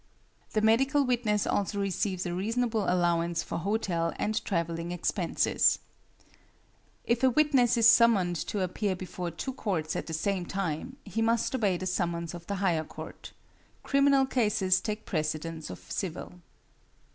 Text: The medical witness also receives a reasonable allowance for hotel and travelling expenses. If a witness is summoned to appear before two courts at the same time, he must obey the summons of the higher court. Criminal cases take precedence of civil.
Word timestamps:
The 0.53 0.61
medical 0.63 1.05
witness 1.05 1.45
also 1.45 1.79
receives 1.79 2.25
a 2.25 2.33
reasonable 2.33 2.85
allowance 2.91 3.43
for 3.43 3.59
hotel 3.59 4.13
and 4.17 4.43
travelling 4.43 4.91
expenses. 4.91 5.77
If 7.05 7.21
a 7.21 7.29
witness 7.29 7.77
is 7.77 7.87
summoned 7.87 8.35
to 8.47 8.61
appear 8.61 8.95
before 8.95 9.29
two 9.29 9.53
courts 9.53 9.95
at 9.95 10.07
the 10.07 10.13
same 10.13 10.47
time, 10.47 10.97
he 11.05 11.21
must 11.21 11.53
obey 11.53 11.77
the 11.77 11.85
summons 11.85 12.33
of 12.33 12.47
the 12.47 12.55
higher 12.55 12.83
court. 12.83 13.33
Criminal 13.83 14.25
cases 14.25 14.81
take 14.81 15.05
precedence 15.05 15.69
of 15.69 15.77
civil. 15.91 16.33